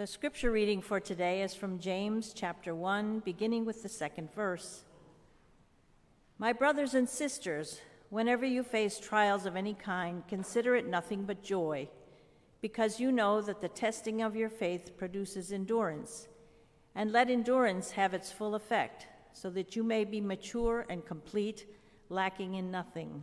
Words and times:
The 0.00 0.06
scripture 0.06 0.50
reading 0.50 0.80
for 0.80 0.98
today 0.98 1.42
is 1.42 1.54
from 1.54 1.78
James 1.78 2.32
chapter 2.34 2.74
1, 2.74 3.18
beginning 3.18 3.66
with 3.66 3.82
the 3.82 3.88
second 3.90 4.32
verse. 4.32 4.84
My 6.38 6.54
brothers 6.54 6.94
and 6.94 7.06
sisters, 7.06 7.82
whenever 8.08 8.46
you 8.46 8.62
face 8.62 8.98
trials 8.98 9.44
of 9.44 9.56
any 9.56 9.74
kind, 9.74 10.26
consider 10.26 10.74
it 10.74 10.88
nothing 10.88 11.24
but 11.24 11.42
joy, 11.42 11.86
because 12.62 12.98
you 12.98 13.12
know 13.12 13.42
that 13.42 13.60
the 13.60 13.68
testing 13.68 14.22
of 14.22 14.34
your 14.34 14.48
faith 14.48 14.96
produces 14.96 15.52
endurance. 15.52 16.28
And 16.94 17.12
let 17.12 17.28
endurance 17.28 17.90
have 17.90 18.14
its 18.14 18.32
full 18.32 18.54
effect, 18.54 19.06
so 19.34 19.50
that 19.50 19.76
you 19.76 19.82
may 19.82 20.06
be 20.06 20.22
mature 20.22 20.86
and 20.88 21.04
complete, 21.04 21.66
lacking 22.08 22.54
in 22.54 22.70
nothing. 22.70 23.22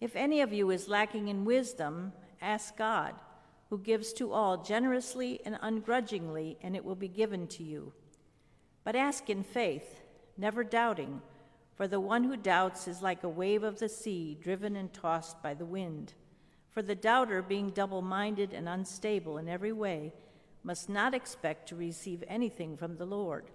If 0.00 0.16
any 0.16 0.40
of 0.40 0.52
you 0.52 0.70
is 0.70 0.88
lacking 0.88 1.28
in 1.28 1.44
wisdom, 1.44 2.14
ask 2.40 2.76
God 2.76 3.14
who 3.72 3.78
gives 3.78 4.12
to 4.12 4.30
all 4.34 4.58
generously 4.58 5.40
and 5.46 5.58
ungrudgingly, 5.62 6.58
and 6.60 6.76
it 6.76 6.84
will 6.84 6.94
be 6.94 7.08
given 7.08 7.46
to 7.46 7.62
you. 7.62 7.90
But 8.84 8.94
ask 8.94 9.30
in 9.30 9.42
faith, 9.42 10.02
never 10.36 10.62
doubting, 10.62 11.22
for 11.74 11.88
the 11.88 11.98
one 11.98 12.24
who 12.24 12.36
doubts 12.36 12.86
is 12.86 13.00
like 13.00 13.24
a 13.24 13.30
wave 13.30 13.62
of 13.62 13.78
the 13.78 13.88
sea 13.88 14.36
driven 14.42 14.76
and 14.76 14.92
tossed 14.92 15.42
by 15.42 15.54
the 15.54 15.64
wind. 15.64 16.12
For 16.68 16.82
the 16.82 16.94
doubter, 16.94 17.40
being 17.40 17.70
double 17.70 18.02
minded 18.02 18.52
and 18.52 18.68
unstable 18.68 19.38
in 19.38 19.48
every 19.48 19.72
way, 19.72 20.12
must 20.62 20.90
not 20.90 21.14
expect 21.14 21.66
to 21.70 21.74
receive 21.74 22.22
anything 22.28 22.76
from 22.76 22.98
the 22.98 23.06
Lord. 23.06 23.46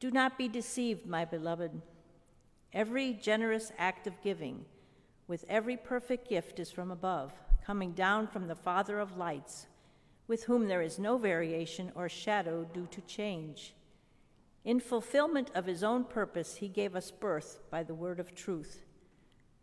Do 0.00 0.10
not 0.10 0.36
be 0.36 0.48
deceived, 0.48 1.06
my 1.06 1.24
beloved. 1.24 1.80
Every 2.74 3.14
generous 3.14 3.72
act 3.78 4.06
of 4.06 4.20
giving, 4.20 4.66
with 5.28 5.44
every 5.48 5.76
perfect 5.76 6.28
gift, 6.28 6.58
is 6.58 6.70
from 6.70 6.90
above 6.90 7.32
coming 7.66 7.90
down 7.90 8.28
from 8.28 8.46
the 8.46 8.54
Father 8.54 9.00
of 9.00 9.16
lights, 9.16 9.66
with 10.28 10.44
whom 10.44 10.68
there 10.68 10.82
is 10.82 11.00
no 11.00 11.18
variation 11.18 11.90
or 11.96 12.08
shadow 12.08 12.64
due 12.72 12.86
to 12.92 13.00
change. 13.02 13.74
In 14.64 14.78
fulfillment 14.78 15.50
of 15.52 15.66
his 15.66 15.82
own 15.82 16.04
purpose, 16.04 16.56
he 16.56 16.68
gave 16.68 16.94
us 16.94 17.10
birth 17.10 17.58
by 17.68 17.82
the 17.82 17.94
word 17.94 18.20
of 18.20 18.36
truth, 18.36 18.84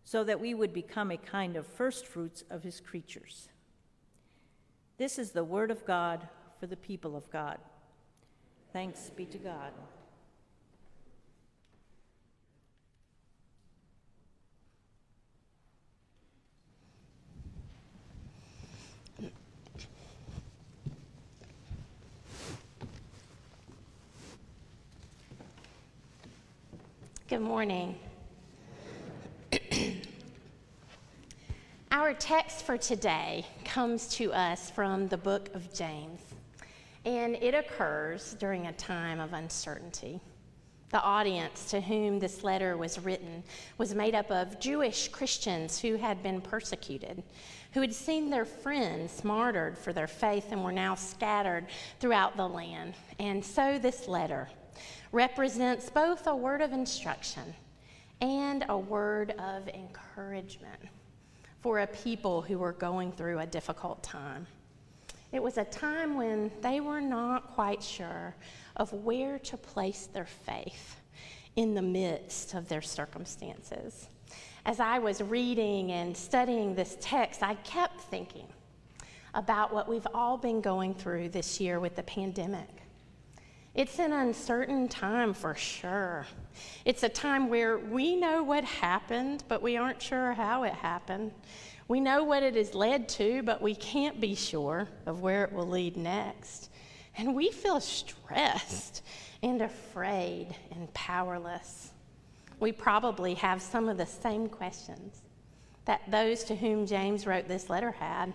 so 0.04 0.22
that 0.26 0.42
we 0.42 0.54
would 0.54 0.74
become 0.74 1.12
a 1.12 1.18
kind 1.18 1.56
of 1.56 1.66
firstfruits 1.66 2.44
of 2.50 2.64
his 2.64 2.82
creatures. 2.82 3.48
This 4.98 5.18
is 5.18 5.32
the 5.32 5.46
word 5.46 5.72
of 5.72 5.86
God 5.86 6.28
for 6.60 6.68
the 6.68 6.76
people 6.76 7.16
of 7.16 7.32
God. 7.32 7.58
Thanks 8.74 9.12
be 9.16 9.26
to 9.28 9.38
God. 9.38 9.72
Good 27.34 27.42
morning. 27.42 27.98
Our 31.92 32.14
text 32.14 32.64
for 32.64 32.78
today 32.78 33.44
comes 33.66 34.08
to 34.18 34.32
us 34.32 34.70
from 34.70 35.08
the 35.08 35.18
book 35.18 35.50
of 35.56 35.74
James, 35.74 36.22
and 37.06 37.36
it 37.38 37.56
occurs 37.56 38.36
during 38.38 38.68
a 38.68 38.74
time 38.74 39.20
of 39.20 39.34
uncertainty. 39.34 40.22
The 40.92 41.02
audience 41.02 41.72
to 41.72 41.82
whom 41.82 42.20
this 42.20 42.44
letter 42.44 42.78
was 42.78 43.00
written 43.00 43.42
was 43.80 43.96
made 43.96 44.14
up 44.14 44.30
of 44.30 44.60
Jewish 44.60 45.08
Christians 45.08 45.80
who 45.80 45.96
had 45.96 46.22
been 46.22 46.40
persecuted, 46.40 47.24
who 47.72 47.82
had 47.82 47.96
seen 47.96 48.30
their 48.30 48.46
friends 48.46 49.24
martyred 49.24 49.76
for 49.76 49.92
their 49.92 50.06
faith 50.06 50.52
and 50.52 50.64
were 50.64 50.72
now 50.72 50.94
scattered 50.94 51.66
throughout 52.00 52.38
the 52.38 52.48
land. 52.48 52.94
And 53.18 53.44
so 53.44 53.80
this 53.80 54.08
letter 54.08 54.50
represents 55.12 55.90
both 55.90 56.28
a 56.28 56.36
word 56.36 56.62
of 56.62 56.74
instruction 56.74 57.54
and 58.22 58.66
a 58.70 58.78
word 58.78 59.32
of 59.40 59.68
encouragement 59.70 60.80
for 61.62 61.80
a 61.80 61.88
people 61.88 62.42
who 62.42 62.58
were 62.58 62.74
going 62.74 63.12
through 63.12 63.40
a 63.40 63.46
difficult 63.46 64.04
time. 64.04 64.46
It 65.32 65.42
was 65.42 65.58
a 65.58 65.64
time 65.64 66.16
when 66.16 66.52
they 66.62 66.80
were 66.80 67.02
not 67.02 67.54
quite 67.56 67.82
sure 67.82 68.36
of 68.76 68.94
where 68.94 69.40
to 69.40 69.58
place 69.58 70.08
their 70.08 70.26
faith 70.26 70.98
in 71.56 71.74
the 71.74 71.82
midst 71.82 72.54
of 72.54 72.70
their 72.70 72.82
circumstances. 72.82 74.10
As 74.66 74.80
I 74.80 75.00
was 75.00 75.22
reading 75.22 75.92
and 75.92 76.16
studying 76.16 76.76
this 76.76 76.98
text, 77.02 77.44
I 77.44 77.56
kept 77.56 78.02
thinking 78.02 78.48
about 79.34 79.74
what 79.74 79.90
we've 79.90 80.08
all 80.14 80.38
been 80.38 80.62
going 80.62 80.94
through 80.94 81.30
this 81.30 81.60
year 81.60 81.80
with 81.80 81.96
the 81.96 82.04
pandemic 82.04 82.83
it's 83.76 83.98
an 83.98 84.14
uncertain 84.14 84.88
time 84.88 85.34
for 85.34 85.56
sure. 85.56 86.28
It's 86.86 87.02
a 87.02 87.10
time 87.10 87.50
where 87.50 87.80
we 87.80 88.16
know 88.16 88.44
what 88.44 88.64
happened, 88.64 89.44
but 89.48 89.64
we 89.64 89.78
aren't 89.78 90.02
sure 90.02 90.34
how 90.34 90.64
it 90.64 90.74
happened. 90.74 91.32
We 91.88 92.00
know 92.00 92.24
what 92.24 92.44
it 92.44 92.56
has 92.56 92.76
led 92.76 93.10
to, 93.10 93.42
but 93.42 93.62
we 93.62 93.74
can't 93.74 94.22
be 94.22 94.36
sure 94.36 94.88
of 95.08 95.22
where 95.22 95.44
it 95.44 95.52
will 95.52 95.68
lead 95.68 95.98
next. 95.98 96.70
And 97.18 97.36
we 97.36 97.50
feel 97.50 97.80
stressed 97.80 99.02
and 99.42 99.62
afraid 99.62 100.56
and 100.72 100.94
powerless. 100.94 101.92
We 102.60 102.72
probably 102.72 103.34
have 103.36 103.62
some 103.62 103.90
of 103.90 103.98
the 103.98 104.06
same 104.06 104.50
questions 104.50 105.22
that 105.86 106.02
those 106.10 106.44
to 106.46 106.56
whom 106.56 106.86
James 106.86 107.26
wrote 107.26 107.48
this 107.48 107.70
letter 107.70 107.92
had 107.92 108.34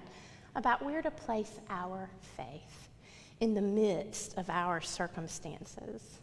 about 0.57 0.85
where 0.85 1.01
to 1.01 1.11
place 1.11 1.61
our 1.71 2.11
faith 2.37 2.88
in 3.41 3.55
the 3.55 3.63
midst 3.63 4.37
of 4.37 4.51
our 4.51 4.81
circumstances. 4.81 6.19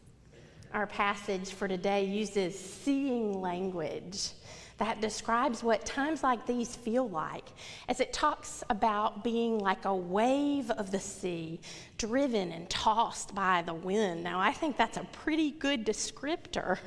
Our 0.73 0.87
passage 0.87 1.51
for 1.51 1.67
today 1.67 2.05
uses 2.05 2.57
seeing 2.57 3.39
language 3.39 4.31
that 4.77 4.99
describes 4.99 5.63
what 5.63 5.85
times 5.85 6.21
like 6.21 6.45
these 6.45 6.75
feel 6.75 7.07
like, 7.07 7.47
as 7.87 8.01
it 8.01 8.11
talks 8.11 8.61
about 8.69 9.23
being 9.23 9.57
like 9.59 9.85
a 9.85 9.95
wave 9.95 10.69
of 10.71 10.91
the 10.91 10.99
sea, 10.99 11.61
driven 11.97 12.51
and 12.51 12.69
tossed 12.69 13.33
by 13.33 13.61
the 13.61 13.73
wind. 13.73 14.21
Now, 14.21 14.39
I 14.39 14.51
think 14.51 14.75
that's 14.75 14.97
a 14.97 15.05
pretty 15.13 15.51
good 15.51 15.85
descriptor 15.85 16.77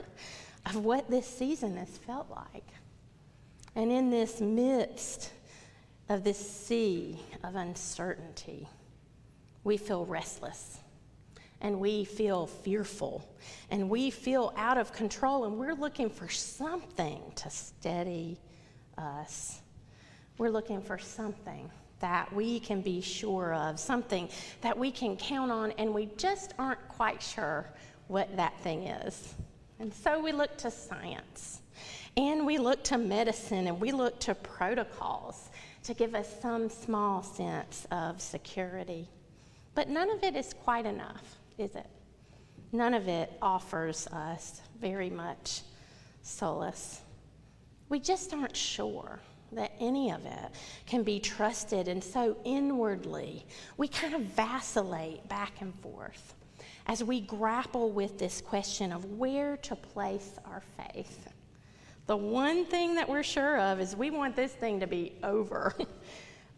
of 0.67 0.84
what 0.84 1.09
this 1.09 1.27
season 1.27 1.78
has 1.78 1.88
felt 1.88 2.28
like. 2.31 2.67
And 3.75 3.91
in 3.91 4.11
this 4.11 4.41
midst 4.41 5.31
of 6.11 6.25
this 6.25 6.38
sea 6.38 7.19
of 7.43 7.55
uncertainty, 7.55 8.69
we 9.64 9.76
feel 9.76 10.04
restless 10.04 10.78
and 11.60 11.78
we 11.80 12.04
feel 12.04 12.46
fearful 12.46 13.28
and 13.70 13.91
we 13.91 14.10
feel 14.10 14.52
out 14.56 14.78
of 14.78 14.92
control 14.92 15.44
and 15.44 15.58
we're 15.58 15.74
looking 15.74 16.08
for 16.08 16.28
something 16.28 17.20
to 17.34 17.50
steady 17.50 18.38
us. 18.96 19.60
We're 20.38 20.50
looking 20.50 20.80
for 20.80 20.98
something 20.98 21.70
that 22.00 22.32
we 22.32 22.60
can 22.60 22.80
be 22.80 23.00
sure 23.00 23.54
of, 23.54 23.80
something 23.80 24.28
that 24.60 24.78
we 24.78 24.92
can 24.92 25.16
count 25.16 25.50
on, 25.50 25.72
and 25.72 25.92
we 25.92 26.06
just 26.16 26.54
aren't 26.58 26.86
quite 26.88 27.20
sure 27.20 27.66
what 28.06 28.36
that 28.36 28.58
thing 28.60 28.84
is. 28.84 29.34
And 29.80 29.92
so 29.92 30.20
we 30.20 30.32
look 30.32 30.56
to 30.58 30.70
science 30.70 31.60
and 32.16 32.46
we 32.46 32.58
look 32.58 32.82
to 32.84 32.98
medicine 32.98 33.66
and 33.66 33.80
we 33.80 33.92
look 33.92 34.19
to 34.20 34.34
protocols 34.34 35.50
to 35.84 35.94
give 35.94 36.14
us 36.14 36.28
some 36.40 36.69
small 36.69 37.22
sense 37.22 37.86
of 37.90 38.20
security. 38.20 39.08
But 39.78 39.89
none 39.89 40.11
of 40.11 40.25
it 40.25 40.34
is 40.34 40.55
quite 40.65 40.87
enough, 40.87 41.37
is 41.56 41.77
it? 41.77 41.87
None 42.72 42.94
of 42.94 43.06
it 43.06 43.33
offers 43.41 44.09
us 44.09 44.61
very 44.81 45.09
much 45.09 45.61
solace. 46.21 47.03
We 47.88 48.00
just 48.00 48.34
aren't 48.34 48.56
sure 48.56 49.21
that 49.53 49.71
any 49.78 50.11
of 50.11 50.27
it 50.27 50.50
can 50.88 51.05
be 51.05 51.21
trusted, 51.21 51.87
and 51.87 52.02
so 52.02 52.37
inwardly, 52.44 53.47
we 53.76 53.87
kind 53.87 54.14
of 54.14 54.23
vacillate 54.23 55.29
back 55.29 55.52
and 55.61 55.73
forth 55.76 56.35
as 56.88 57.05
we 57.05 57.20
grapple 57.20 57.93
with 57.93 58.19
this 58.19 58.41
question 58.41 58.91
of 58.91 59.05
where 59.12 59.58
to 59.58 59.76
place 59.76 60.41
our 60.44 60.64
faith. 60.76 61.29
The 62.06 62.17
one 62.17 62.64
thing 62.64 62.97
that 62.97 63.08
we're 63.08 63.23
sure 63.23 63.61
of 63.61 63.79
is 63.79 63.94
we 63.94 64.11
want 64.11 64.35
this 64.35 64.50
thing 64.50 64.81
to 64.81 64.88
be 64.88 65.12
over. 65.23 65.73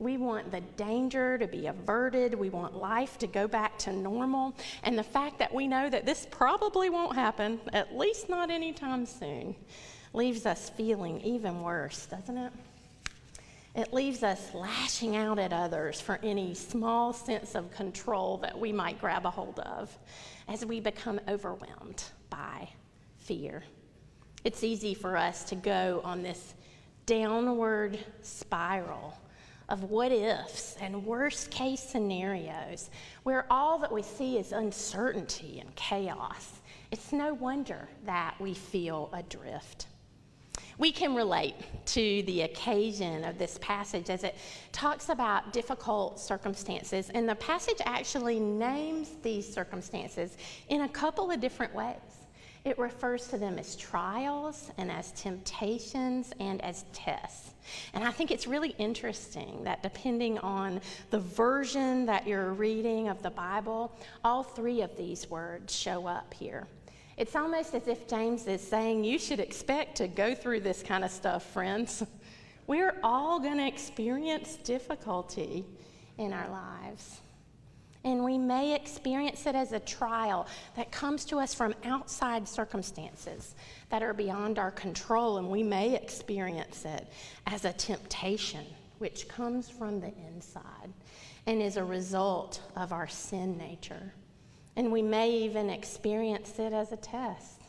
We 0.00 0.17
want 0.17 0.50
the 0.50 0.62
danger 0.79 1.37
to 1.37 1.47
be 1.47 1.67
averted. 1.67 2.35
We 2.35 2.49
want 2.49 2.75
life 2.75 3.19
to 3.19 3.26
go 3.26 3.47
back 3.47 3.79
to 3.81 3.93
normal. 3.93 4.55
And 4.82 4.99
the 4.99 5.05
fact 5.05 5.38
that 5.41 5.55
we 5.55 5.69
know 5.69 5.91
that 5.91 6.06
this 6.06 6.26
probably 6.31 6.88
won't 6.88 7.14
happen, 7.14 7.61
at 7.75 7.94
least 7.94 8.31
not 8.31 8.50
anytime 8.50 9.05
soon, 9.05 9.55
leaves 10.14 10.47
us 10.47 10.70
feeling 10.70 11.20
even 11.20 11.61
worse, 11.61 12.06
doesn't 12.06 12.37
it? 12.37 12.52
It 13.75 13.93
leaves 13.93 14.23
us 14.23 14.55
lashing 14.55 15.17
out 15.17 15.38
at 15.38 15.52
others 15.52 16.00
for 16.00 16.19
any 16.23 16.55
small 16.55 17.12
sense 17.12 17.55
of 17.55 17.70
control 17.70 18.38
that 18.38 18.58
we 18.58 18.73
might 18.73 18.99
grab 19.00 19.26
a 19.26 19.31
hold 19.31 19.61
of 19.61 19.96
as 20.49 20.64
we 20.64 20.81
become 20.81 21.20
overwhelmed 21.29 22.03
by 22.31 22.70
fear. 23.19 23.62
It's 24.44 24.64
easy 24.64 24.94
for 24.94 25.19
us 25.19 25.44
to 25.44 25.56
go 25.56 26.00
on 26.03 26.23
this 26.23 26.55
downward 27.05 27.99
spiral 28.23 29.14
of 29.70 29.84
what 29.84 30.12
ifs 30.12 30.76
and 30.81 31.06
worst 31.06 31.50
case 31.50 31.81
scenarios 31.81 32.90
where 33.22 33.46
all 33.50 33.78
that 33.78 33.93
we 33.93 34.02
see 34.02 34.37
is 34.37 34.52
uncertainty 34.52 35.61
and 35.61 35.75
chaos, 35.76 36.61
it's 36.90 37.12
no 37.12 37.32
wonder 37.34 37.88
that 38.05 38.34
we 38.40 38.52
feel 38.52 39.08
adrift. 39.12 39.87
We 40.78 40.93
can 40.93 41.14
relate 41.14 41.56
to 41.87 42.22
the 42.22 42.43
occasion 42.43 43.22
of 43.25 43.38
this 43.38 43.58
passage 43.61 44.08
as 44.08 44.25
it 44.25 44.34
talks 44.72 45.11
about 45.11 45.52
difficult 45.52 46.19
circumstances, 46.19 47.11
and 47.11 47.28
the 47.28 47.34
passage 47.34 47.76
actually 47.84 48.40
names 48.40 49.11
these 49.22 49.50
circumstances 49.50 50.37
in 50.69 50.81
a 50.81 50.88
couple 50.88 51.31
of 51.31 51.38
different 51.38 51.75
ways. 51.75 52.10
It 52.65 52.79
refers 52.79 53.27
to 53.29 53.39
them 53.39 53.59
as 53.59 53.75
trials 53.75 54.71
and 54.77 54.91
as 54.91 55.12
temptations 55.12 56.33
and 56.41 56.62
as 56.62 56.85
tests. 56.93 57.55
And 57.95 58.05
I 58.05 58.11
think 58.11 58.31
it's 58.31 58.47
really 58.47 58.75
interesting 58.79 59.65
that 59.65 59.83
depending 59.83 60.39
on 60.39 60.81
the 61.11 61.21
version 61.21 62.05
that 62.07 62.27
you're 62.27 62.53
reading 62.53 63.09
of 63.09 63.23
the 63.23 63.31
Bible, 63.31 63.97
all 64.25 64.43
three 64.43 64.83
of 64.83 64.95
these 64.97 65.31
words 65.31 65.75
show 65.75 66.07
up 66.07 66.35
here. 66.35 66.67
It's 67.17 67.35
almost 67.35 67.75
as 67.75 67.89
if 67.89 68.07
James 68.07 68.47
is 68.47 68.61
saying, 68.61 69.05
You 69.05 69.19
should 69.19 69.41
expect 69.41 69.97
to 69.97 70.09
go 70.09 70.35
through 70.35 70.61
this 70.61 70.83
kind 70.83 71.05
of 71.05 71.11
stuff, 71.11 71.45
friends. 71.53 72.03
We're 72.67 72.97
all 73.03 73.41
going 73.41 73.59
to 73.59 73.67
experience 73.67 74.56
difficulty 74.56 75.65
in 76.19 76.33
our 76.33 76.49
lives. 76.51 77.21
And 78.02 78.25
we 78.25 78.38
may 78.38 78.75
experience 78.75 79.47
it 79.47 79.55
as 79.55 79.73
a 79.73 79.81
trial 79.81 80.47
that 80.76 80.91
comes 80.91 81.25
to 81.26 81.38
us 81.38 81.52
from 81.52 81.75
outside 81.85 82.49
circumstances 82.49 83.55
that 83.91 84.02
are 84.02 84.14
beyond 84.14 84.58
our 84.58 84.70
control, 84.70 85.37
and 85.37 85.50
we 85.50 85.62
may 85.62 85.94
experience 85.94 86.85
it 86.87 87.08
as 87.47 87.64
a 87.64 87.73
temptation 87.73 88.64
which 88.99 89.29
comes 89.29 89.69
from 89.69 90.00
the 90.00 90.12
inside 90.29 90.93
and 91.47 91.61
is 91.61 91.76
a 91.76 91.85
result 91.85 92.62
of 92.76 92.93
our 92.93 93.08
sin 93.08 93.56
nature. 93.58 94.12
And 94.76 94.93
we 94.93 95.03
may 95.03 95.31
even 95.31 95.69
experience 95.69 96.58
it 96.58 96.73
as 96.73 96.93
a 96.93 96.96
test 96.96 97.61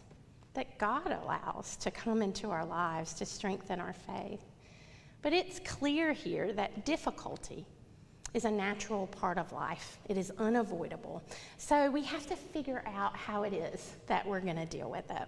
that 0.54 0.77
God 0.77 1.18
allows 1.24 1.77
to 1.77 1.92
come 1.92 2.22
into 2.22 2.51
our 2.51 2.66
lives 2.66 3.13
to 3.16 3.25
strengthen 3.25 3.80
our 3.80 3.94
faith. 3.94 4.44
But 5.22 5.34
it's 5.34 5.60
clear 5.60 6.13
here 6.13 6.51
that 6.54 6.86
difficulty 6.86 7.66
is 8.33 8.45
a 8.45 8.51
natural 8.51 9.07
part 9.07 9.38
of 9.38 9.51
life, 9.51 10.00
it 10.07 10.18
is 10.18 10.31
unavoidable. 10.38 11.22
So 11.57 11.89
we 11.89 12.04
have 12.04 12.25
to 12.28 12.36
figure 12.36 12.83
out 12.88 13.16
how 13.16 13.44
it 13.44 13.54
is 13.54 13.94
that 14.07 14.25
we're 14.25 14.39
going 14.39 14.56
to 14.56 14.66
deal 14.66 14.89
with 14.89 15.10
it. 15.12 15.28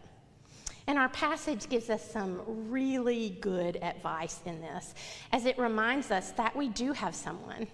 And 0.86 0.98
our 0.98 1.10
passage 1.10 1.70
gives 1.70 1.90
us 1.90 2.04
some 2.12 2.42
really 2.70 3.38
good 3.40 3.78
advice 3.78 4.42
in 4.46 4.60
this, 4.60 4.94
as 5.32 5.46
it 5.46 5.58
reminds 5.58 6.12
us 6.12 6.32
that 6.32 6.54
we 6.56 6.68
do 6.68 6.92
have 6.92 7.16
someone 7.16 7.68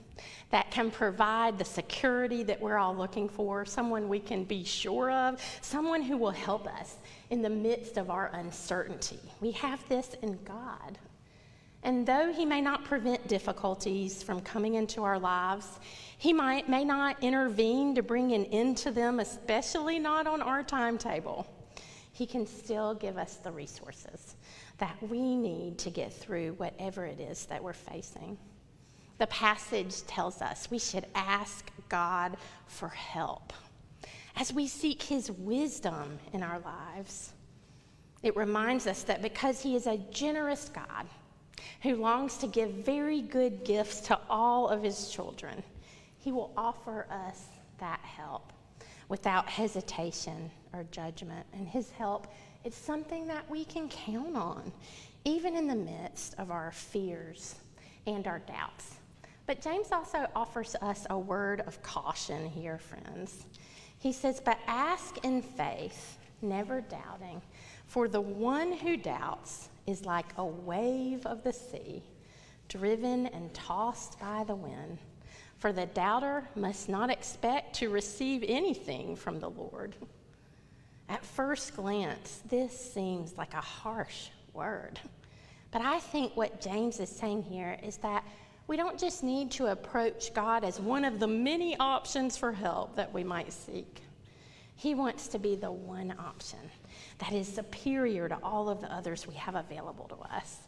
that 0.52 0.70
can 0.70 0.92
provide 0.92 1.58
the 1.58 1.66
security 1.66 2.44
that 2.44 2.62
we're 2.62 2.78
all 2.78 2.96
looking 2.96 3.28
for, 3.28 3.66
someone 3.66 4.10
we 4.10 4.20
can 4.20 4.44
be 4.44 4.64
sure 4.64 5.10
of, 5.10 5.42
someone 5.62 6.04
who 6.04 6.18
will 6.18 6.30
help 6.32 6.68
us 6.68 6.98
in 7.32 7.42
the 7.42 7.50
midst 7.50 7.98
of 7.98 8.12
our 8.12 8.28
uncertainty. 8.34 9.20
We 9.42 9.52
have 9.52 9.88
this 9.90 10.16
in 10.22 10.38
God. 10.44 11.00
And 11.84 12.06
though 12.06 12.32
He 12.34 12.46
may 12.46 12.62
not 12.62 12.84
prevent 12.84 13.28
difficulties 13.28 14.22
from 14.22 14.42
coming 14.42 14.76
into 14.76 15.04
our 15.04 15.20
lives, 15.20 15.80
He 16.18 16.34
might, 16.34 16.68
may 16.68 16.84
not 16.84 17.24
intervene 17.24 17.96
to 17.96 18.04
bring 18.04 18.34
an 18.34 18.46
end 18.46 18.78
to 18.78 18.92
them, 18.92 19.20
especially 19.20 20.00
not 20.00 20.28
on 20.28 20.42
our 20.42 20.64
timetable. 20.64 21.48
He 22.12 22.26
can 22.26 22.46
still 22.46 22.96
give 22.96 23.18
us 23.18 23.36
the 23.36 23.52
resources 23.52 24.36
that 24.78 24.98
we 25.02 25.36
need 25.36 25.78
to 25.80 25.90
get 25.90 26.14
through 26.14 26.54
whatever 26.54 27.06
it 27.06 27.20
is 27.20 27.46
that 27.46 27.64
we're 27.64 27.74
facing. 27.74 28.38
The 29.20 29.28
passage 29.28 30.04
tells 30.04 30.42
us 30.42 30.70
we 30.72 30.80
should 30.80 31.06
ask 31.16 31.70
God 31.88 32.38
for 32.68 32.90
help 32.90 33.54
as 34.36 34.54
we 34.54 34.68
seek 34.68 35.02
His 35.04 35.32
wisdom 35.32 36.20
in 36.34 36.44
our 36.44 36.60
lives. 36.60 37.34
It 38.24 38.36
reminds 38.36 38.88
us 38.88 39.04
that 39.04 39.22
because 39.22 39.62
He 39.62 39.76
is 39.76 39.88
a 39.88 39.98
generous 40.12 40.70
God 40.70 41.06
who 41.82 41.96
longs 41.96 42.38
to 42.38 42.48
give 42.48 42.72
very 42.72 43.22
good 43.22 43.64
gifts 43.64 44.02
to 44.02 44.20
all 44.30 44.68
of 44.70 44.84
His 44.84 45.10
children, 45.10 45.64
He 46.18 46.32
will 46.32 46.54
offer 46.56 47.08
us 47.10 47.48
that 47.80 48.00
help 48.02 48.52
without 49.08 49.50
hesitation 49.50 50.52
or 50.74 50.86
judgment. 50.92 51.46
And 51.54 51.68
His 51.68 51.90
help 51.92 52.28
is 52.64 52.76
something 52.76 53.28
that 53.28 53.50
we 53.50 53.66
can 53.66 53.90
count 53.90 54.36
on, 54.36 54.72
even 55.26 55.56
in 55.56 55.68
the 55.68 55.76
midst 55.76 56.36
of 56.38 56.52
our 56.52 56.72
fears 56.72 57.56
and 58.06 58.28
our 58.28 58.40
doubts. 58.40 58.96
But 59.46 59.62
James 59.62 59.92
also 59.92 60.28
offers 60.36 60.76
us 60.82 61.08
a 61.10 61.18
word 61.18 61.62
of 61.62 61.82
caution 61.82 62.48
here, 62.48 62.78
friends. 62.78 63.46
He 63.98 64.14
says, 64.14 64.40
But 64.40 64.60
ask 64.68 65.18
in 65.26 65.42
faith, 65.42 66.20
never 66.42 66.82
doubting, 66.82 67.42
for 67.88 68.08
the 68.08 68.22
one 68.22 68.72
who 68.72 68.96
doubts 68.96 69.70
is 69.90 70.06
like 70.06 70.28
a 70.38 70.46
wave 70.46 71.26
of 71.26 71.44
the 71.44 71.52
sea, 71.52 72.04
driven 72.68 73.26
and 73.28 73.54
tossed 73.54 74.20
by 74.20 74.44
the 74.46 74.56
wind. 74.56 75.00
For 75.58 75.74
the 75.74 75.88
doubter 75.88 76.48
must 76.56 76.88
not 76.88 77.10
expect 77.10 77.76
to 77.78 77.90
receive 77.90 78.46
anything 78.48 79.16
from 79.16 79.40
the 79.40 79.50
Lord. 79.50 79.96
At 81.10 81.26
first 81.26 81.76
glance, 81.76 82.42
this 82.50 82.94
seems 82.94 83.38
like 83.38 83.54
a 83.54 83.62
harsh 83.62 84.28
word. 84.54 85.00
But 85.72 85.82
I 85.82 86.00
think 86.00 86.38
what 86.38 86.62
James 86.62 87.00
is 87.00 87.10
saying 87.10 87.44
here 87.44 87.78
is 87.84 87.98
that 87.98 88.24
we 88.68 88.78
don't 88.78 89.00
just 89.00 89.24
need 89.24 89.50
to 89.52 89.68
approach 89.68 90.34
God 90.36 90.64
as 90.64 90.80
one 90.80 91.04
of 91.04 91.20
the 91.20 91.28
many 91.28 91.76
options 91.78 92.38
for 92.38 92.52
help 92.52 92.96
that 92.96 93.12
we 93.12 93.24
might 93.24 93.52
seek. 93.52 94.02
He 94.76 94.94
wants 94.94 95.28
to 95.30 95.40
be 95.40 95.56
the 95.56 95.72
one 95.72 96.14
option 96.20 96.60
that 97.20 97.34
is 97.34 97.48
superior 97.48 98.28
to 98.28 98.38
all 98.42 98.70
of 98.70 98.82
the 98.82 98.92
others 98.94 99.28
we 99.28 99.36
have 99.36 99.56
available 99.56 100.08
to 100.08 100.36
us. 100.36 100.60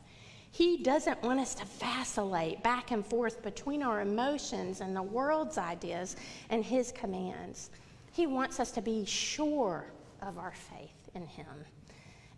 He 0.51 0.83
doesn't 0.83 1.21
want 1.24 1.39
us 1.39 1.56
to 1.56 1.65
vacillate 1.65 2.62
back 2.62 2.92
and 2.92 3.06
forth 3.06 3.42
between 3.42 3.81
our 3.81 4.01
emotions 4.01 4.81
and 4.81 4.94
the 4.95 5.01
world's 5.01 5.57
ideas 5.57 6.18
and 6.50 6.63
His 6.63 6.92
commands. 6.92 7.69
He 8.12 8.27
wants 8.27 8.59
us 8.59 8.71
to 8.71 8.81
be 8.81 9.06
sure 9.06 9.86
of 10.21 10.38
our 10.38 10.51
faith 10.51 11.09
in 11.15 11.25
Him 11.25 11.45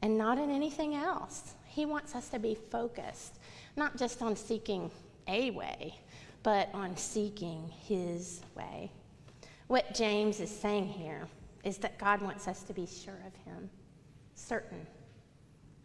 and 0.04 0.16
not 0.16 0.38
in 0.38 0.52
anything 0.52 0.94
else. 0.94 1.56
He 1.66 1.88
wants 1.88 2.14
us 2.14 2.30
to 2.30 2.40
be 2.40 2.56
focused, 2.70 3.40
not 3.76 3.98
just 3.98 4.22
on 4.22 4.36
seeking 4.36 4.92
a 5.28 5.50
way, 5.50 5.98
but 6.44 6.70
on 6.74 6.96
seeking 6.96 7.68
His 7.88 8.42
way. 8.56 8.92
What 9.68 9.96
James 9.96 10.40
is 10.40 10.52
saying 10.52 10.88
here 10.88 11.28
is 11.64 11.78
that 11.80 11.98
God 11.98 12.22
wants 12.22 12.48
us 12.48 12.62
to 12.64 12.74
be 12.74 12.86
sure 12.86 13.18
of 13.26 13.34
Him, 13.52 13.72
certain 14.36 14.86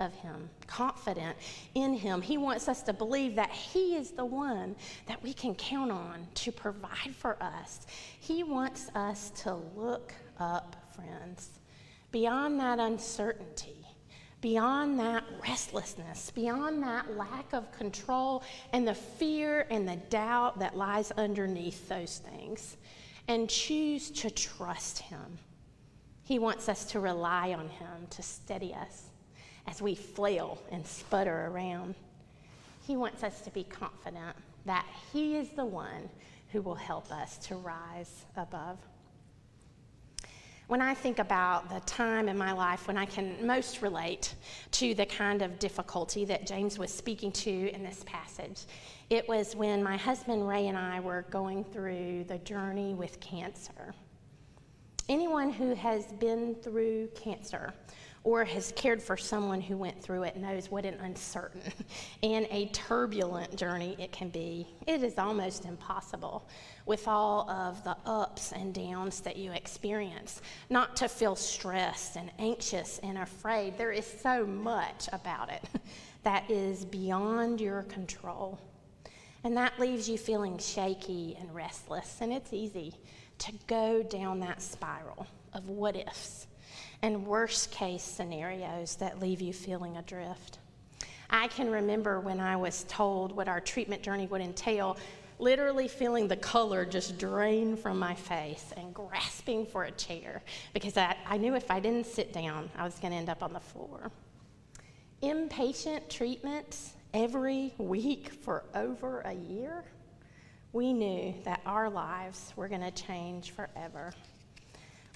of 0.01 0.15
Him, 0.15 0.49
confident 0.67 1.37
in 1.75 1.95
Him. 1.95 2.23
He 2.23 2.39
wants 2.39 2.69
us 2.69 2.83
to 2.83 2.93
believe 2.93 3.35
that 3.35 3.51
He 3.51 3.97
is 3.97 4.13
the 4.13 4.25
one 4.25 4.77
that 5.07 5.23
we 5.23 5.33
can 5.33 5.55
count 5.55 5.91
on 5.91 6.27
to 6.35 6.53
provide 6.53 7.15
for 7.17 7.43
us. 7.43 7.87
He 8.21 8.43
wants 8.43 8.91
us 8.95 9.31
to 9.43 9.55
look 9.77 10.15
up, 10.39 10.77
friends, 10.95 11.59
beyond 12.13 12.61
that 12.61 12.79
uncertainty. 12.79 13.85
Beyond 14.41 15.01
that 15.01 15.25
restlessness, 15.43 16.31
beyond 16.31 16.81
that 16.85 17.17
lack 17.17 17.53
of 17.53 17.73
control, 17.73 18.45
and 18.73 18.87
the 18.87 18.95
fear 18.95 19.67
and 19.69 19.89
the 19.89 19.97
doubt 19.97 20.61
that 20.61 20.77
lies 20.77 21.11
underneath 21.11 21.89
those 21.89 22.19
things, 22.19 22.77
and 23.27 23.51
choose 23.51 24.13
to 24.13 24.31
trust 24.31 25.01
Him. 25.01 25.41
He 26.29 26.39
wants 26.39 26.69
us 26.69 26.85
to 26.91 27.01
rely 27.01 27.55
on 27.55 27.71
Him 27.71 28.07
to 28.11 28.23
steady 28.23 28.75
us 28.75 29.05
as 29.67 29.81
we 29.81 29.95
flail 29.95 30.59
and 30.71 30.87
sputter 30.87 31.47
around. 31.47 31.95
He 32.87 32.99
wants 32.99 33.23
us 33.23 33.41
to 33.41 33.51
be 33.51 33.65
confident 33.65 34.37
that 34.67 34.85
He 35.11 35.39
is 35.39 35.49
the 35.49 35.65
one 35.65 36.11
who 36.53 36.61
will 36.61 36.75
help 36.75 37.11
us 37.11 37.39
to 37.47 37.57
rise 37.57 38.27
above. 38.37 38.77
When 40.67 40.83
I 40.83 40.93
think 40.93 41.19
about 41.19 41.71
the 41.71 41.81
time 41.87 42.29
in 42.29 42.37
my 42.37 42.53
life 42.53 42.87
when 42.89 42.99
I 42.99 43.07
can 43.07 43.47
most 43.47 43.81
relate 43.81 44.35
to 44.73 44.93
the 44.93 45.07
kind 45.07 45.41
of 45.41 45.59
difficulty 45.59 46.27
that 46.27 46.47
James 46.47 46.79
was 46.79 46.93
speaking 46.93 47.33
to 47.33 47.73
in 47.73 47.83
this 47.83 48.05
passage, 48.05 48.65
it 49.09 49.27
was 49.31 49.57
when 49.57 49.83
my 49.83 49.97
husband 49.97 50.47
Ray 50.47 50.67
and 50.67 50.77
I 50.77 51.01
were 51.01 51.25
going 51.31 51.65
through 51.65 52.25
the 52.25 52.37
journey 52.37 52.93
with 52.93 53.19
cancer. 53.19 53.95
Anyone 55.09 55.51
who 55.51 55.75
has 55.75 56.05
been 56.13 56.55
through 56.57 57.09
cancer 57.15 57.73
or 58.25 58.45
has 58.45 58.75
cared 58.77 59.03
for 59.03 59.17
someone 59.17 59.59
who 59.59 59.75
went 59.79 60.03
through 60.03 60.25
it 60.25 60.37
knows 60.37 60.71
what 60.71 60.85
an 60.85 60.99
uncertain 61.01 61.63
and 62.23 62.47
a 62.51 62.67
turbulent 62.67 63.57
journey 63.57 63.97
it 63.99 64.13
can 64.13 64.29
be. 64.29 64.67
It 64.87 65.03
is 65.03 65.17
almost 65.17 65.65
impossible 65.65 66.47
with 66.85 67.09
all 67.09 67.49
of 67.49 67.83
the 67.85 67.97
ups 68.05 68.53
and 68.53 68.75
downs 68.75 69.21
that 69.21 69.37
you 69.37 69.53
experience 69.53 70.43
not 70.69 70.95
to 70.97 71.09
feel 71.09 71.37
stressed 71.37 72.17
and 72.17 72.31
anxious 72.39 73.01
and 73.03 73.17
afraid. 73.17 73.79
There 73.79 73.93
is 73.93 74.05
so 74.05 74.45
much 74.45 75.09
about 75.15 75.51
it 75.51 75.63
that 76.23 76.51
is 76.51 76.85
beyond 76.85 77.63
your 77.63 77.85
control. 77.85 78.61
And 79.43 79.57
that 79.57 79.79
leaves 79.79 80.07
you 80.07 80.19
feeling 80.19 80.59
shaky 80.59 81.35
and 81.41 81.55
restless. 81.55 82.19
And 82.21 82.31
it's 82.31 82.53
easy 82.53 82.95
to 83.39 83.53
go 83.67 84.03
down 84.03 84.41
that 84.41 84.61
spiral 84.61 85.27
of 85.55 85.69
what 85.69 85.97
ifs 85.97 86.47
and 87.03 87.27
worst 87.27 87.71
case 87.71 88.03
scenarios 88.03 88.97
that 88.97 89.21
leave 89.21 89.41
you 89.41 89.53
feeling 89.53 89.97
adrift. 89.97 90.59
I 91.31 91.49
can 91.49 91.71
remember 91.71 92.21
when 92.21 92.41
I 92.41 92.57
was 92.57 92.85
told 92.89 93.33
what 93.33 93.49
our 93.49 93.61
treatment 93.61 94.03
journey 94.03 94.27
would 94.27 94.41
entail, 94.41 94.97
literally 95.39 95.87
feeling 95.87 96.27
the 96.27 96.37
color 96.37 96.85
just 96.85 97.19
drain 97.19 97.77
from 97.77 97.99
my 97.99 98.15
face 98.15 98.73
and 98.77 98.95
grasping 98.95 99.67
for 99.67 99.85
a 99.85 99.91
chair 99.93 100.43
because 100.73 100.97
I, 100.97 101.15
I 101.27 101.37
knew 101.37 101.55
if 101.55 101.71
I 101.71 101.81
didn't 101.81 102.07
sit 102.07 102.33
down, 102.33 102.71
I 102.77 102.85
was 102.85 102.95
going 102.99 103.13
to 103.13 103.19
end 103.19 103.29
up 103.29 103.43
on 103.43 103.53
the 103.53 103.61
floor. 103.61 104.11
Inpatient 105.23 106.09
treatments 106.09 106.95
every 107.13 107.75
week 107.79 108.31
for 108.31 108.65
over 108.75 109.21
a 109.21 109.35
year, 109.35 109.85
we 110.79 110.93
knew 110.93 111.35
that 111.43 111.61
our 111.67 111.91
lives 111.91 112.53
were 112.55 112.69
going 112.69 112.81
to 112.81 112.93
change 112.93 113.51
forever. 113.51 114.15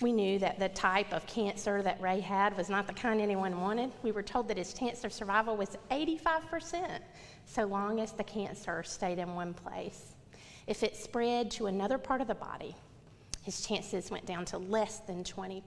We 0.01 0.11
knew 0.11 0.41
that 0.41 0.59
the 0.59 0.71
type 0.71 1.13
of 1.13 1.25
cancer 1.29 1.83
that 1.83 2.01
Ray 2.01 2.19
had 2.19 2.57
was 2.57 2.69
not 2.69 2.89
the 2.89 2.93
kind 2.93 3.21
anyone 3.21 3.61
wanted. 3.61 3.93
We 4.03 4.11
were 4.11 4.25
told 4.25 4.49
that 4.49 4.57
his 4.57 4.75
chance 4.75 5.05
of 5.05 5.13
survival 5.13 5.57
was 5.57 5.79
85%, 5.93 6.99
so 7.47 7.65
long 7.65 8.01
as 8.01 8.11
the 8.11 8.25
cancer 8.25 8.83
stayed 8.83 9.21
in 9.21 9.37
one 9.37 9.55
place. 9.55 10.17
If 10.67 10.83
it 10.83 10.97
spread 10.97 11.53
to 11.53 11.67
another 11.67 11.97
part 11.97 12.21
of 12.21 12.27
the 12.27 12.35
body, 12.35 12.75
his 13.45 13.65
chances 13.65 14.11
went 14.11 14.27
down 14.27 14.45
to 14.47 14.59
less 14.59 14.99
than 14.99 15.23
20%. 15.23 15.63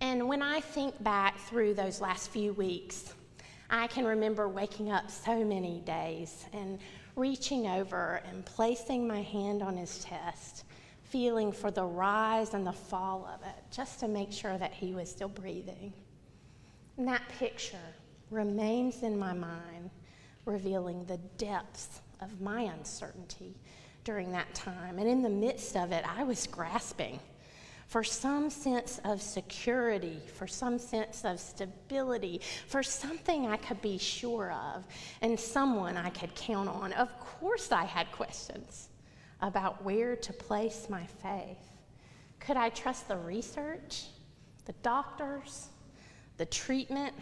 And 0.00 0.26
when 0.26 0.40
I 0.40 0.60
think 0.60 1.02
back 1.04 1.38
through 1.40 1.74
those 1.74 2.00
last 2.00 2.30
few 2.30 2.54
weeks, 2.54 3.12
I 3.68 3.86
can 3.86 4.06
remember 4.06 4.48
waking 4.48 4.90
up 4.90 5.10
so 5.10 5.44
many 5.44 5.80
days 5.80 6.46
and 6.54 6.78
reaching 7.16 7.66
over 7.66 8.22
and 8.28 8.44
placing 8.44 9.06
my 9.06 9.22
hand 9.22 9.62
on 9.62 9.76
his 9.76 10.04
chest, 10.04 10.64
feeling 11.02 11.52
for 11.52 11.70
the 11.70 11.84
rise 11.84 12.54
and 12.54 12.66
the 12.66 12.72
fall 12.72 13.28
of 13.32 13.46
it, 13.46 13.62
just 13.70 14.00
to 14.00 14.08
make 14.08 14.32
sure 14.32 14.58
that 14.58 14.72
he 14.72 14.94
was 14.94 15.10
still 15.10 15.28
breathing. 15.28 15.92
And 16.96 17.06
that 17.08 17.22
picture 17.38 17.76
remains 18.30 19.02
in 19.02 19.18
my 19.18 19.32
mind, 19.32 19.90
revealing 20.44 21.04
the 21.04 21.18
depths 21.38 22.00
of 22.20 22.40
my 22.40 22.62
uncertainty 22.62 23.54
during 24.02 24.32
that 24.32 24.52
time. 24.54 24.98
And 24.98 25.08
in 25.08 25.22
the 25.22 25.30
midst 25.30 25.76
of 25.76 25.92
it, 25.92 26.04
I 26.06 26.24
was 26.24 26.46
grasping 26.46 27.20
for 27.86 28.02
some 28.02 28.50
sense 28.50 29.00
of 29.04 29.20
security, 29.20 30.20
for 30.34 30.46
some 30.46 30.78
sense 30.78 31.24
of 31.24 31.38
stability, 31.38 32.40
for 32.66 32.82
something 32.82 33.46
I 33.46 33.56
could 33.56 33.80
be 33.82 33.98
sure 33.98 34.52
of, 34.52 34.86
and 35.22 35.38
someone 35.38 35.96
I 35.96 36.10
could 36.10 36.34
count 36.34 36.68
on. 36.68 36.92
Of 36.92 37.18
course, 37.20 37.72
I 37.72 37.84
had 37.84 38.10
questions 38.12 38.88
about 39.40 39.84
where 39.84 40.16
to 40.16 40.32
place 40.32 40.88
my 40.88 41.04
faith. 41.22 41.58
Could 42.40 42.56
I 42.56 42.70
trust 42.70 43.08
the 43.08 43.16
research, 43.16 44.04
the 44.64 44.74
doctors, 44.82 45.68
the 46.36 46.46
treatment? 46.46 47.14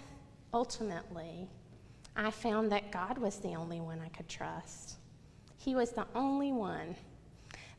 Ultimately, 0.54 1.48
I 2.14 2.30
found 2.30 2.70
that 2.72 2.92
God 2.92 3.18
was 3.18 3.36
the 3.38 3.54
only 3.54 3.80
one 3.80 4.00
I 4.04 4.08
could 4.08 4.28
trust. 4.28 4.96
He 5.58 5.74
was 5.74 5.92
the 5.92 6.06
only 6.14 6.52
one 6.52 6.94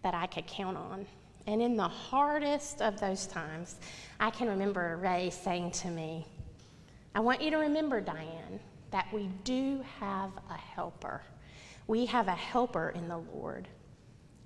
that 0.01 0.13
I 0.13 0.25
could 0.25 0.47
count 0.47 0.77
on. 0.77 1.05
And 1.45 1.61
in 1.61 1.75
the 1.75 1.87
hardest 1.87 2.81
of 2.81 2.99
those 2.99 3.27
times, 3.27 3.75
I 4.19 4.29
can 4.29 4.47
remember 4.47 4.97
Ray 5.01 5.29
saying 5.29 5.71
to 5.71 5.89
me, 5.89 6.25
I 7.15 7.19
want 7.19 7.41
you 7.41 7.51
to 7.51 7.57
remember, 7.57 8.01
Diane, 8.01 8.59
that 8.91 9.11
we 9.13 9.29
do 9.43 9.83
have 9.99 10.31
a 10.49 10.53
helper. 10.53 11.21
We 11.87 12.05
have 12.05 12.27
a 12.27 12.31
helper 12.31 12.93
in 12.95 13.07
the 13.07 13.17
Lord. 13.17 13.67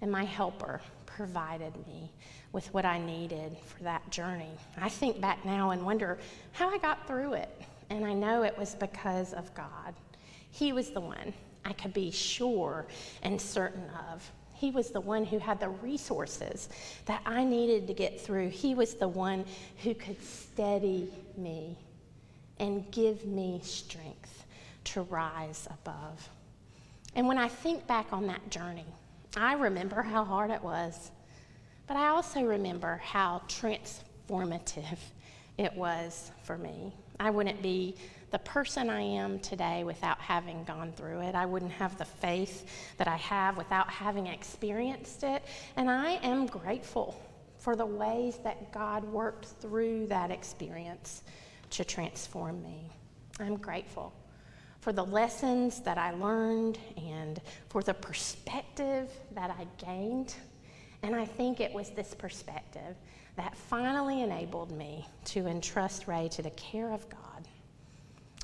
And 0.02 0.12
my 0.12 0.24
helper 0.24 0.82
provided 1.06 1.76
me 1.88 2.12
with 2.52 2.72
what 2.74 2.86
I 2.86 3.00
needed 3.00 3.58
for 3.66 3.84
that 3.84 4.10
journey. 4.10 4.52
I 4.80 4.90
think 4.90 5.22
back 5.22 5.44
now 5.46 5.72
and 5.72 5.86
wonder 5.86 6.18
how 6.52 6.70
I 6.70 6.78
got 6.78 7.08
through 7.08 7.34
it. 7.34 7.50
And 7.90 8.06
I 8.06 8.14
know 8.14 8.44
it 8.44 8.58
was 8.58 8.76
because 8.76 9.34
of 9.34 9.54
God. 9.54 9.94
He 10.52 10.74
was 10.74 10.90
the 10.92 11.02
one 11.02 11.34
I 11.64 11.74
could 11.74 11.94
be 11.94 12.12
sure 12.12 12.86
and 13.24 13.40
certain 13.40 13.90
of. 14.12 14.32
He 14.58 14.72
was 14.72 14.90
the 14.90 15.02
one 15.02 15.24
who 15.24 15.38
had 15.38 15.60
the 15.60 15.70
resources 15.70 16.70
that 17.06 17.22
I 17.26 17.44
needed 17.44 17.88
to 17.88 17.94
get 17.94 18.20
through. 18.20 18.50
He 18.50 18.74
was 18.74 18.96
the 18.96 19.08
one 19.08 19.46
who 19.84 19.94
could 19.94 20.22
steady 20.24 21.10
me 21.38 21.78
and 22.60 22.90
give 22.92 23.26
me 23.26 23.62
strength 23.64 24.46
to 24.86 25.04
rise 25.04 25.68
above. 25.70 26.28
And 27.16 27.28
when 27.28 27.38
I 27.38 27.48
think 27.48 27.86
back 27.86 28.12
on 28.12 28.26
that 28.28 28.50
journey, 28.50 28.86
I 29.36 29.54
remember 29.54 30.02
how 30.02 30.24
hard 30.24 30.50
it 30.50 30.64
was, 30.64 31.12
but 31.86 31.96
I 31.96 32.08
also 32.08 32.42
remember 32.42 33.00
how 33.04 33.44
transformative 33.48 34.98
it 35.58 35.74
was 35.76 36.32
for 36.44 36.58
me. 36.58 36.94
I 37.20 37.30
wouldn't 37.30 37.62
be 37.62 37.96
the 38.32 38.40
person 38.40 38.90
I 38.90 39.02
am 39.02 39.40
today 39.40 39.84
without 39.84 40.20
having 40.20 40.64
gone 40.66 40.92
through 40.92 41.22
it. 41.22 41.36
I 41.36 41.46
wouldn't 41.46 41.72
have 41.72 41.98
the 41.98 42.06
faith 42.06 42.96
that 42.98 43.08
I 43.08 43.16
have 43.16 43.58
without 43.58 43.90
having 43.90 44.28
experienced 44.28 45.24
it. 45.24 45.44
And 45.78 45.90
I 45.90 46.20
am 46.24 46.46
grateful 46.46 47.20
for 47.58 47.76
the 47.76 47.86
ways 47.86 48.38
that 48.44 48.72
God 48.72 49.04
worked 49.06 49.46
through 49.46 50.08
that 50.08 50.30
experience 50.30 51.24
to 51.72 51.86
transform 51.86 52.62
me. 52.62 52.92
I'm 53.40 53.58
grateful 53.58 54.14
for 54.82 54.92
the 54.92 55.06
lessons 55.06 55.82
that 55.82 55.98
I 55.98 56.12
learned 56.12 56.78
and 56.98 57.42
for 57.70 57.82
the 57.82 57.94
perspective 57.94 59.10
that 59.34 59.52
I 59.52 59.68
gained. 59.84 60.36
And 61.04 61.16
I 61.16 61.26
think 61.26 61.60
it 61.60 61.74
was 61.74 61.92
this 61.92 62.14
perspective 62.14 62.96
that 63.38 63.56
finally 63.56 64.22
enabled 64.22 64.72
me 64.72 65.08
to 65.26 65.48
entrust 65.48 66.08
Ray 66.08 66.28
to 66.30 66.42
the 66.42 66.50
care 66.52 66.92
of 66.92 67.08
God 67.10 67.27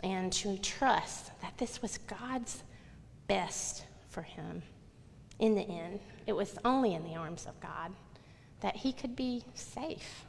and 0.03 0.31
to 0.33 0.57
trust 0.57 1.31
that 1.41 1.57
this 1.57 1.81
was 1.81 1.97
God's 1.97 2.63
best 3.27 3.85
for 4.09 4.21
him. 4.21 4.61
In 5.39 5.55
the 5.55 5.61
end, 5.61 5.99
it 6.27 6.33
was 6.33 6.57
only 6.63 6.93
in 6.93 7.03
the 7.03 7.15
arms 7.15 7.45
of 7.47 7.59
God 7.59 7.91
that 8.61 8.75
he 8.75 8.93
could 8.93 9.15
be 9.15 9.43
safe 9.55 10.25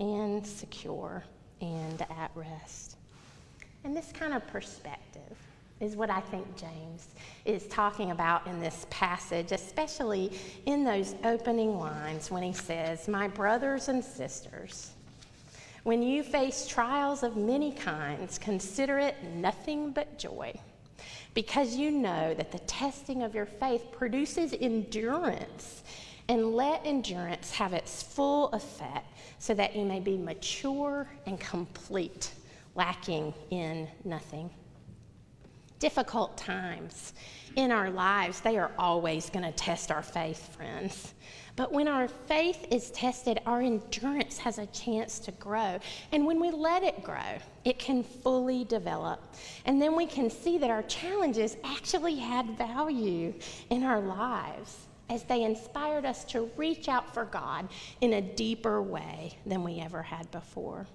and 0.00 0.46
secure 0.46 1.24
and 1.60 2.02
at 2.02 2.30
rest. 2.34 2.96
And 3.84 3.96
this 3.96 4.10
kind 4.12 4.34
of 4.34 4.46
perspective 4.46 5.36
is 5.80 5.96
what 5.96 6.10
I 6.10 6.20
think 6.20 6.46
James 6.56 7.08
is 7.44 7.66
talking 7.66 8.10
about 8.10 8.46
in 8.46 8.60
this 8.60 8.86
passage, 8.90 9.52
especially 9.52 10.32
in 10.66 10.84
those 10.84 11.14
opening 11.24 11.78
lines 11.78 12.30
when 12.30 12.42
he 12.42 12.52
says, 12.52 13.08
My 13.08 13.28
brothers 13.28 13.88
and 13.88 14.02
sisters, 14.02 14.93
when 15.84 16.02
you 16.02 16.22
face 16.22 16.66
trials 16.66 17.22
of 17.22 17.36
many 17.36 17.72
kinds, 17.72 18.38
consider 18.38 18.98
it 18.98 19.22
nothing 19.22 19.92
but 19.92 20.18
joy, 20.18 20.52
because 21.34 21.76
you 21.76 21.90
know 21.90 22.34
that 22.34 22.50
the 22.50 22.58
testing 22.60 23.22
of 23.22 23.34
your 23.34 23.46
faith 23.46 23.92
produces 23.92 24.52
endurance. 24.60 25.82
And 26.26 26.54
let 26.54 26.86
endurance 26.86 27.50
have 27.50 27.74
its 27.74 28.02
full 28.02 28.48
effect 28.52 29.06
so 29.38 29.52
that 29.52 29.76
you 29.76 29.84
may 29.84 30.00
be 30.00 30.16
mature 30.16 31.06
and 31.26 31.38
complete, 31.38 32.32
lacking 32.74 33.34
in 33.50 33.86
nothing. 34.06 34.48
Difficult 35.80 36.38
times 36.38 37.12
in 37.56 37.70
our 37.70 37.90
lives, 37.90 38.40
they 38.40 38.56
are 38.56 38.70
always 38.78 39.28
going 39.28 39.44
to 39.44 39.52
test 39.52 39.90
our 39.90 40.02
faith, 40.02 40.56
friends. 40.56 41.12
But 41.56 41.72
when 41.72 41.86
our 41.86 42.08
faith 42.08 42.66
is 42.70 42.90
tested, 42.90 43.40
our 43.46 43.60
endurance 43.60 44.38
has 44.38 44.58
a 44.58 44.66
chance 44.66 45.20
to 45.20 45.32
grow. 45.32 45.78
And 46.10 46.26
when 46.26 46.40
we 46.40 46.50
let 46.50 46.82
it 46.82 47.04
grow, 47.04 47.38
it 47.64 47.78
can 47.78 48.02
fully 48.02 48.64
develop. 48.64 49.34
And 49.64 49.80
then 49.80 49.94
we 49.94 50.06
can 50.06 50.30
see 50.30 50.58
that 50.58 50.70
our 50.70 50.82
challenges 50.82 51.56
actually 51.62 52.16
had 52.16 52.58
value 52.58 53.34
in 53.70 53.84
our 53.84 54.00
lives 54.00 54.88
as 55.10 55.22
they 55.24 55.44
inspired 55.44 56.04
us 56.04 56.24
to 56.24 56.50
reach 56.56 56.88
out 56.88 57.12
for 57.12 57.24
God 57.24 57.68
in 58.00 58.14
a 58.14 58.22
deeper 58.22 58.82
way 58.82 59.38
than 59.46 59.62
we 59.62 59.78
ever 59.80 60.02
had 60.02 60.30
before. 60.30 60.86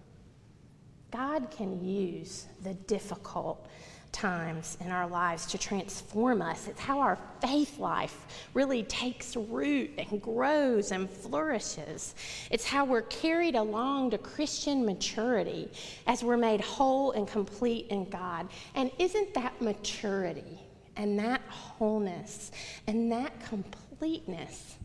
God 1.12 1.50
can 1.52 1.84
use 1.84 2.48
the 2.64 2.74
difficult 2.74 3.68
times 4.12 4.78
in 4.82 4.92
our 4.92 5.08
lives 5.08 5.46
to 5.48 5.58
transform 5.58 6.42
us. 6.42 6.68
It's 6.68 6.80
how 6.80 7.00
our 7.00 7.18
faith 7.42 7.80
life 7.80 8.48
really 8.54 8.84
takes 8.84 9.36
root 9.36 9.92
and 9.98 10.22
grows 10.22 10.92
and 10.92 11.10
flourishes. 11.10 12.16
It's 12.50 12.66
how 12.66 12.86
we're 12.86 13.04
carried 13.04 13.56
along 13.56 14.12
to 14.12 14.18
Christian 14.18 14.86
maturity 14.86 15.72
as 16.08 16.24
we're 16.24 16.38
made 16.38 16.62
whole 16.62 17.12
and 17.12 17.28
complete 17.28 17.88
in 17.88 18.10
God. 18.10 18.50
And 18.76 18.92
isn't 19.00 19.34
that 19.34 19.62
maturity 19.62 20.60
and 20.96 21.18
that 21.20 21.42
wholeness 21.48 22.52
and 22.88 23.12
that 23.12 23.40
completeness? 23.46 24.78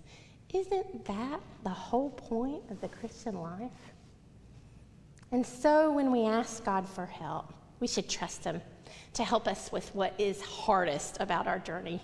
Isn't 0.52 1.04
that 1.06 1.40
the 1.64 1.70
whole 1.70 2.10
point 2.10 2.62
of 2.70 2.80
the 2.80 2.88
Christian 2.88 3.40
life? 3.40 3.70
And 5.32 5.44
so 5.44 5.92
when 5.92 6.12
we 6.12 6.26
ask 6.26 6.64
God 6.64 6.88
for 6.88 7.06
help, 7.06 7.52
we 7.80 7.88
should 7.88 8.08
trust 8.08 8.44
Him 8.44 8.62
to 9.14 9.24
help 9.24 9.46
us 9.46 9.70
with 9.72 9.94
what 9.94 10.14
is 10.18 10.40
hardest 10.40 11.16
about 11.20 11.46
our 11.46 11.58
journey. 11.58 12.00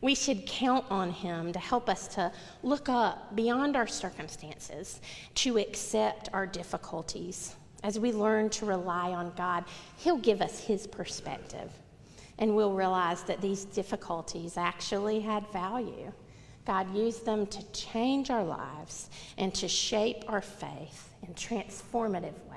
We 0.00 0.14
should 0.14 0.46
count 0.46 0.84
on 0.90 1.10
Him 1.10 1.52
to 1.52 1.58
help 1.58 1.88
us 1.88 2.06
to 2.08 2.30
look 2.62 2.88
up 2.88 3.34
beyond 3.34 3.76
our 3.76 3.86
circumstances, 3.86 5.00
to 5.36 5.58
accept 5.58 6.28
our 6.32 6.46
difficulties. 6.46 7.56
As 7.82 7.98
we 7.98 8.12
learn 8.12 8.50
to 8.50 8.66
rely 8.66 9.10
on 9.10 9.32
God, 9.36 9.64
He'll 9.96 10.18
give 10.18 10.42
us 10.42 10.60
His 10.60 10.86
perspective, 10.86 11.70
and 12.38 12.54
we'll 12.54 12.72
realize 12.72 13.22
that 13.22 13.40
these 13.40 13.64
difficulties 13.64 14.56
actually 14.56 15.20
had 15.20 15.46
value. 15.52 16.12
God 16.66 16.94
used 16.94 17.24
them 17.24 17.46
to 17.46 17.62
change 17.72 18.28
our 18.28 18.44
lives 18.44 19.08
and 19.38 19.54
to 19.54 19.68
shape 19.68 20.24
our 20.28 20.42
faith 20.42 21.10
in 21.26 21.32
transformative 21.34 22.34
ways. 22.50 22.55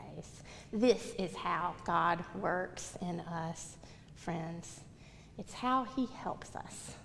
This 0.71 1.13
is 1.17 1.35
how 1.35 1.73
God 1.83 2.23
works 2.35 2.97
in 3.01 3.21
us, 3.21 3.77
friends. 4.15 4.81
It's 5.37 5.53
how 5.53 5.85
He 5.95 6.07
helps 6.21 6.55
us. 6.55 6.95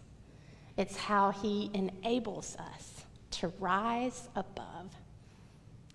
It's 0.76 0.96
how 0.96 1.30
He 1.30 1.70
enables 1.72 2.56
us 2.56 3.04
to 3.32 3.48
rise 3.58 4.28
above. 4.36 4.94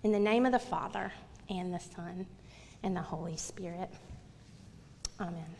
In 0.02 0.10
the 0.12 0.18
name 0.18 0.46
of 0.46 0.52
the 0.52 0.58
Father, 0.58 1.12
and 1.48 1.74
the 1.74 1.80
Son, 1.80 2.26
and 2.82 2.96
the 2.96 3.02
Holy 3.02 3.36
Spirit. 3.36 3.90
Amen. 5.20 5.59